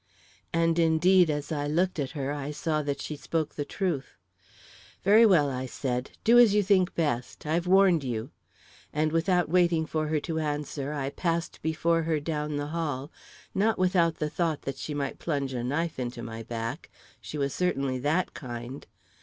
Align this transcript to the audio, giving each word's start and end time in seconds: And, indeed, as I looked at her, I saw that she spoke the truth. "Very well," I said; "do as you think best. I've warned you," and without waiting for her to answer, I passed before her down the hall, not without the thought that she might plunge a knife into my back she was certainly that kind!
And, 0.51 0.79
indeed, 0.79 1.29
as 1.29 1.51
I 1.51 1.67
looked 1.67 1.99
at 1.99 2.09
her, 2.17 2.31
I 2.31 2.49
saw 2.49 2.81
that 2.81 2.99
she 3.03 3.15
spoke 3.15 3.53
the 3.53 3.63
truth. 3.63 4.17
"Very 5.03 5.27
well," 5.27 5.51
I 5.51 5.67
said; 5.67 6.09
"do 6.23 6.39
as 6.39 6.55
you 6.55 6.63
think 6.63 6.95
best. 6.95 7.45
I've 7.45 7.67
warned 7.67 8.03
you," 8.03 8.31
and 8.91 9.11
without 9.11 9.47
waiting 9.47 9.85
for 9.85 10.07
her 10.07 10.19
to 10.21 10.39
answer, 10.39 10.91
I 10.91 11.11
passed 11.11 11.61
before 11.61 12.01
her 12.01 12.19
down 12.19 12.55
the 12.57 12.69
hall, 12.73 13.11
not 13.53 13.77
without 13.77 14.15
the 14.15 14.31
thought 14.31 14.63
that 14.63 14.77
she 14.79 14.95
might 14.95 15.19
plunge 15.19 15.53
a 15.53 15.63
knife 15.63 15.99
into 15.99 16.23
my 16.23 16.41
back 16.41 16.89
she 17.21 17.37
was 17.37 17.53
certainly 17.53 17.99
that 17.99 18.33
kind! 18.33 18.87